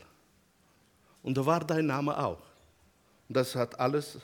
[1.24, 2.41] Und da war dein Name auch.
[3.30, 4.19] Das hat alles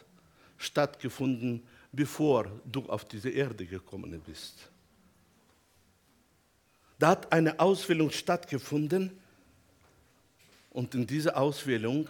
[0.58, 4.70] stattgefunden, bevor du auf diese Erde gekommen bist.
[7.00, 9.18] Da hat eine Auswählung stattgefunden
[10.72, 12.08] und in dieser Auswählung,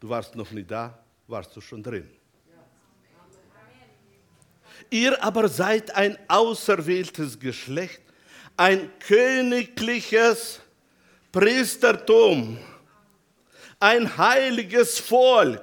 [0.00, 2.08] du warst noch nicht da, warst du schon drin.
[4.90, 8.00] Ihr aber seid ein auserwähltes Geschlecht,
[8.56, 10.60] ein königliches
[11.30, 12.58] Priestertum
[13.80, 15.62] ein heiliges Volk,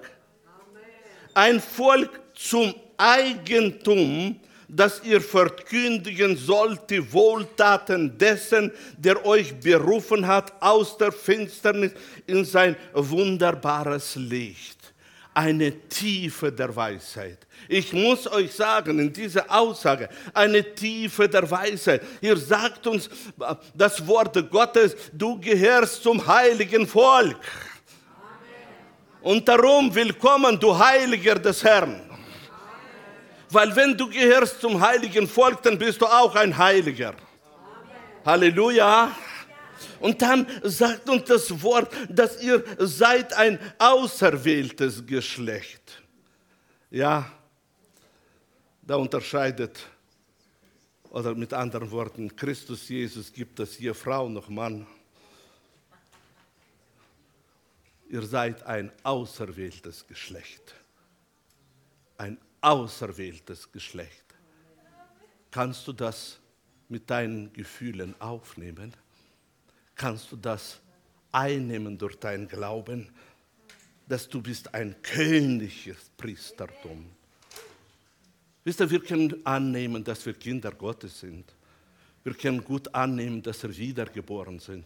[1.34, 10.54] ein Volk zum Eigentum, dass ihr verkündigen sollt die Wohltaten dessen, der euch berufen hat
[10.62, 11.92] aus der Finsternis
[12.26, 14.76] in sein wunderbares Licht.
[15.34, 17.40] Eine Tiefe der Weisheit.
[17.68, 22.02] Ich muss euch sagen, in dieser Aussage, eine Tiefe der Weisheit.
[22.22, 23.10] Hier sagt uns
[23.74, 27.38] das Wort Gottes, du gehörst zum heiligen Volk.
[29.26, 32.00] Und darum willkommen, du Heiliger des Herrn.
[33.50, 37.16] Weil wenn du gehörst zum heiligen Volk, dann bist du auch ein Heiliger.
[38.24, 39.16] Halleluja.
[40.00, 46.04] Und dann sagt uns das Wort, dass ihr seid ein auserwähltes Geschlecht.
[46.92, 47.28] Ja,
[48.84, 49.88] da unterscheidet,
[51.10, 54.86] oder mit anderen Worten, Christus Jesus gibt es hier Frau noch Mann.
[58.08, 60.76] Ihr seid ein auserwähltes Geschlecht.
[62.18, 64.24] Ein auserwähltes Geschlecht.
[65.52, 66.40] Kannst du das
[66.88, 68.94] mit deinen Gefühlen aufnehmen?
[69.96, 70.80] Kannst du das
[71.32, 73.10] einnehmen durch deinen Glauben,
[74.08, 77.10] dass du bist ein königliches Priestertum?
[78.64, 81.54] Wisst ihr, wir können annehmen, dass wir Kinder Gottes sind.
[82.24, 84.86] Wir können gut annehmen, dass wir wiedergeboren sind.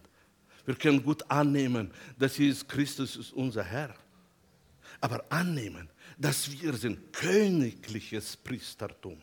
[0.66, 3.94] Wir können gut annehmen, dass Jesus Christus ist unser Herr.
[5.00, 5.88] Aber annehmen,
[6.18, 9.20] dass wir sind königliches Priestertum,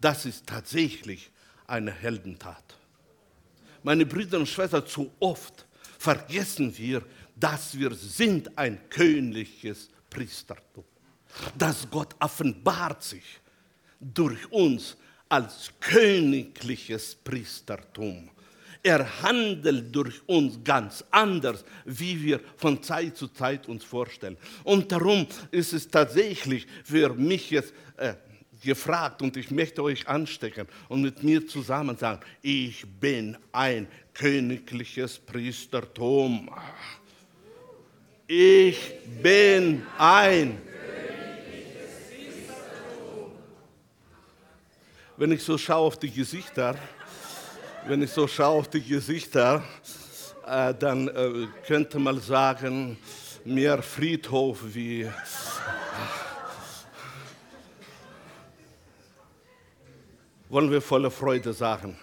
[0.00, 1.30] das ist tatsächlich
[1.66, 2.76] eine Heldentat.
[3.82, 5.66] Meine Brüder und Schwestern, zu oft
[5.98, 7.04] vergessen wir,
[7.36, 10.84] dass wir sind ein königliches Priestertum.
[11.56, 13.40] Dass Gott offenbart sich
[14.00, 14.96] durch uns
[15.28, 18.30] als königliches Priestertum.
[18.82, 24.38] Er handelt durch uns ganz anders, wie wir von Zeit zu Zeit uns vorstellen.
[24.64, 28.14] Und darum ist es tatsächlich für mich jetzt äh,
[28.62, 35.18] gefragt und ich möchte euch anstecken und mit mir zusammen sagen, ich bin ein königliches
[35.18, 36.50] Priestertum.
[38.26, 38.78] Ich
[39.22, 40.58] bin ein
[45.20, 46.76] wenn ich so schaue auf die Gesichter,
[47.86, 49.62] wenn ich so schaue auf die Gesichter,
[50.46, 52.98] äh, dann äh, könnte man sagen,
[53.44, 55.08] mehr Friedhof wie.
[60.48, 61.96] Wollen wir voller Freude sagen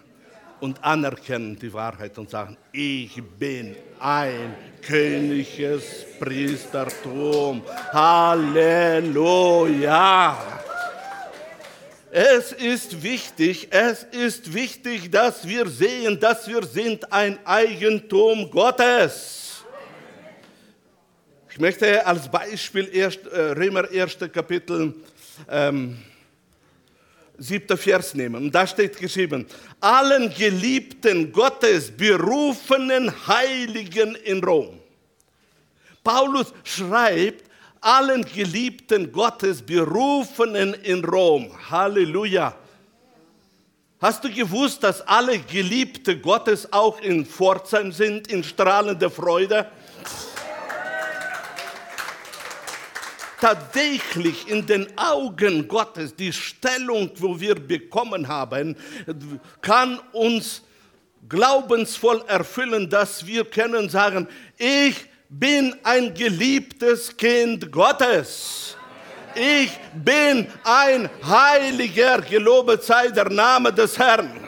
[0.62, 7.62] und anerkennen die Wahrheit und sagen, ich bin ein königliches Priestertum.
[7.92, 8.98] Halleluja.
[12.10, 19.66] Es ist wichtig, es ist wichtig, dass wir sehen, dass wir sind ein Eigentum Gottes.
[21.50, 24.20] Ich möchte als Beispiel erst, äh, Römer 1.
[24.32, 24.94] Kapitel
[25.50, 25.98] ähm,
[27.38, 27.78] 7.
[27.78, 28.46] Vers nehmen.
[28.46, 29.46] Und da steht geschrieben,
[29.82, 34.80] allen Geliebten Gottes, berufenen Heiligen in Rom.
[36.04, 37.47] Paulus schreibt,
[37.82, 41.52] allen Geliebten Gottes, Berufenen in Rom.
[41.70, 42.56] Halleluja.
[44.00, 49.72] Hast du gewusst, dass alle Geliebte Gottes auch in Pforzheim sind, in strahlender Freude?
[53.42, 58.76] Tatsächlich in den Augen Gottes, die Stellung, wo wir bekommen haben,
[59.62, 60.62] kann uns
[61.28, 68.76] glaubensvoll erfüllen, dass wir können sagen, ich bin ein geliebtes Kind Gottes.
[69.36, 74.48] Ich bin ein Heiliger, gelobet sei der Name des Herrn.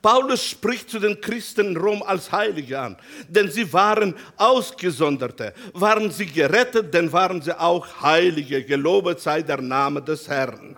[0.00, 2.96] Paulus spricht zu den Christen in Rom als Heilige an,
[3.28, 5.54] denn sie waren Ausgesonderte.
[5.74, 10.74] Waren sie gerettet, dann waren sie auch Heilige, gelobet sei der Name des Herrn.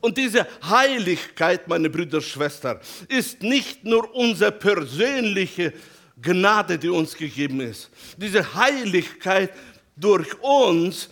[0.00, 5.74] Und diese Heiligkeit, meine Brüder und Schwestern, ist nicht nur unser persönliche
[6.22, 7.90] Gnade, die uns gegeben ist.
[8.16, 9.50] Diese Heiligkeit
[9.96, 11.08] durch uns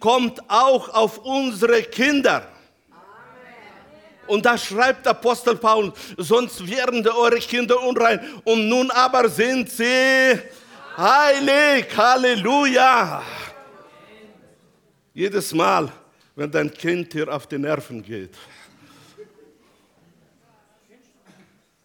[0.00, 2.48] kommt auch auf unsere Kinder.
[4.26, 8.20] Und da schreibt Apostel Paulus, sonst wären eure Kinder unrein.
[8.44, 10.38] Und nun aber sind sie
[10.96, 11.86] heilig.
[11.96, 13.22] Halleluja.
[15.12, 15.90] Jedes Mal,
[16.36, 18.36] wenn dein Kind dir auf die Nerven geht,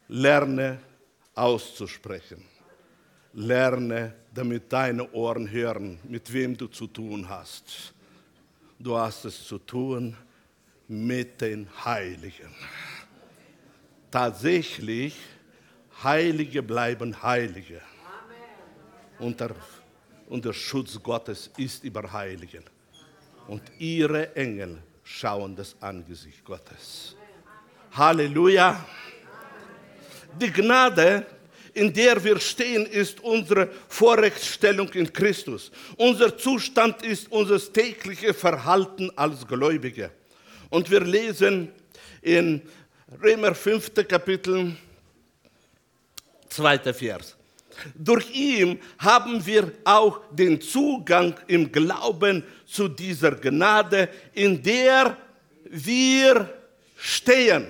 [0.08, 0.80] lerne
[1.36, 2.44] auszusprechen.
[3.34, 7.94] Lerne, damit deine Ohren hören, mit wem du zu tun hast.
[8.80, 10.16] Du hast es zu tun
[10.88, 12.54] mit den Heiligen.
[14.10, 15.16] Tatsächlich,
[16.04, 17.82] Heilige bleiben Heilige.
[19.20, 19.56] Und der,
[20.28, 22.64] und der Schutz Gottes ist über Heiligen.
[23.48, 27.16] Und ihre Engel schauendes Angesicht Gottes.
[27.92, 28.86] Halleluja.
[30.40, 31.26] Die Gnade,
[31.74, 35.72] in der wir stehen, ist unsere Vorrechtsstellung in Christus.
[35.98, 40.12] Unser Zustand ist unser tägliches Verhalten als Gläubige.
[40.70, 41.72] Und wir lesen
[42.22, 42.62] in
[43.22, 43.92] Römer 5.
[44.08, 44.76] Kapitel,
[46.50, 46.94] 2.
[46.94, 47.36] Vers.
[47.94, 55.18] Durch ihn haben wir auch den Zugang im Glauben zu dieser Gnade, in der
[55.66, 56.50] wir
[56.98, 57.68] stehen.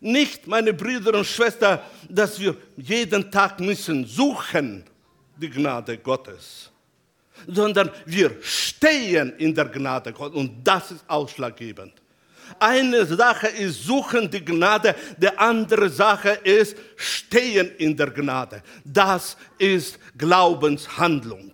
[0.00, 1.78] Nicht, meine Brüder und Schwestern,
[2.08, 4.84] dass wir jeden Tag müssen suchen,
[5.36, 6.70] die Gnade Gottes,
[7.46, 11.92] sondern wir stehen in der Gnade Gottes und das ist ausschlaggebend.
[12.58, 18.62] Eine Sache ist suchen die Gnade, die andere Sache ist stehen in der Gnade.
[18.84, 21.52] Das ist Glaubenshandlung.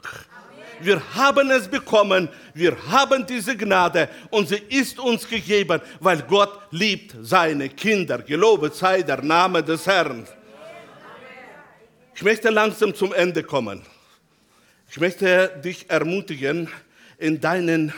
[0.80, 6.58] Wir haben es bekommen, wir haben diese Gnade und sie ist uns gegeben, weil Gott
[6.70, 8.18] liebt seine Kinder.
[8.18, 10.26] Gelobet sei der Name des Herrn.
[12.14, 13.82] Ich möchte langsam zum Ende kommen.
[14.90, 16.68] Ich möchte dich ermutigen,
[17.18, 17.92] in deinem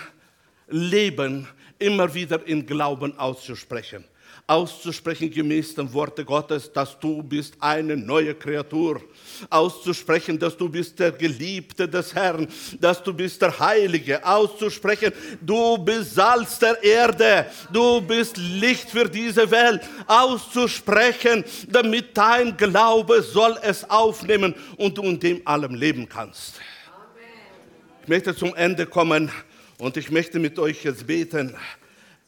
[0.68, 1.48] Leben
[1.78, 4.04] immer wieder in Glauben auszusprechen.
[4.48, 9.02] Auszusprechen gemäß dem Worte Gottes, dass du bist eine neue Kreatur.
[9.50, 12.48] Auszusprechen, dass du bist der Geliebte des Herrn,
[12.80, 14.24] dass du bist der Heilige.
[14.24, 19.82] Auszusprechen, du bist Salz der Erde, du bist Licht für diese Welt.
[20.06, 26.58] Auszusprechen, damit dein Glaube soll es aufnehmen und du in dem allem leben kannst.
[28.02, 29.30] Ich möchte zum Ende kommen
[29.76, 31.54] und ich möchte mit euch jetzt beten.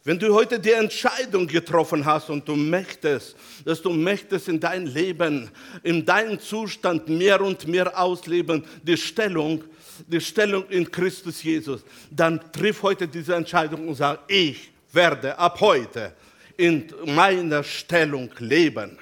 [0.02, 3.36] Wenn du heute die Entscheidung getroffen hast und du möchtest,
[3.66, 5.50] dass du möchtest in dein Leben,
[5.82, 9.62] in deinem Zustand mehr und mehr ausleben, die Stellung,
[10.06, 15.60] die Stellung in Christus Jesus, dann triff heute diese Entscheidung und sag, ich werde ab
[15.60, 16.14] heute
[16.56, 18.98] in meiner Stellung leben.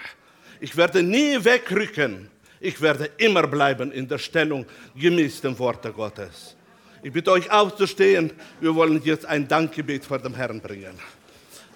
[0.60, 2.28] Ich werde nie wegrücken.
[2.60, 6.56] Ich werde immer bleiben in der Stellung gemäß dem Worte Gottes.
[7.02, 8.32] Ich bitte euch aufzustehen.
[8.60, 10.94] Wir wollen jetzt ein Dankgebet vor dem Herrn bringen.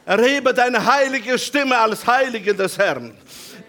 [0.05, 3.15] Erhebe deine heilige Stimme als Heilige des Herrn.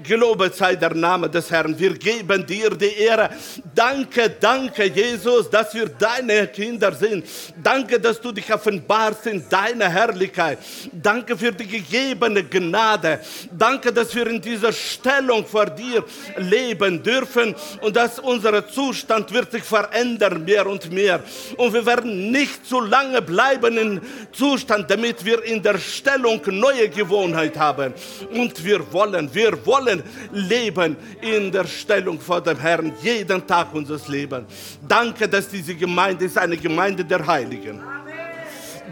[0.04, 1.78] Gelobet sei der Name des Herrn.
[1.78, 3.30] Wir geben dir die Ehre.
[3.74, 7.26] Danke, danke, Jesus, dass wir deine Kinder sind.
[7.62, 10.60] Danke, dass du dich offenbarst in deiner Herrlichkeit.
[10.92, 13.20] Danke für die gegebene Gnade.
[13.52, 16.04] Danke, dass wir in dieser Stellung vor dir
[16.38, 21.22] leben dürfen und dass unser Zustand wird sich verändern mehr und mehr.
[21.58, 24.02] Und wir werden nicht zu lange bleiben im
[24.34, 27.94] Zustand, damit wir in der Stellung neue Gewohnheit haben.
[28.32, 34.08] Und wir wollen, wir wollen leben in der Stellung vor dem Herrn, jeden Tag unseres
[34.08, 34.46] Lebens.
[34.88, 37.82] Danke, dass diese Gemeinde ist eine Gemeinde der Heiligen.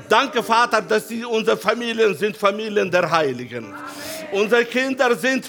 [0.07, 3.73] Danke, Vater, dass die, unsere Familien sind Familien der Heiligen.
[4.31, 5.45] Unsere Kinder sind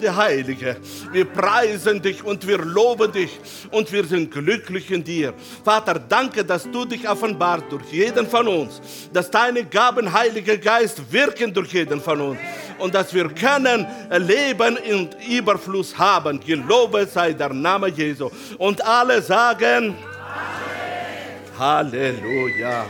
[0.00, 0.76] die Heilige.
[1.12, 3.38] Wir preisen dich und wir loben dich
[3.70, 5.34] und wir sind glücklich in dir.
[5.64, 8.80] Vater, danke, dass du dich offenbart durch jeden von uns,
[9.12, 12.38] dass deine Gaben, Heiliger Geist, wirken durch jeden von uns
[12.78, 16.40] und dass wir können Leben in Überfluss haben.
[16.40, 18.30] Gelobet sei der Name Jesu.
[18.58, 21.58] Und alle sagen, Amen.
[21.58, 22.86] Halleluja.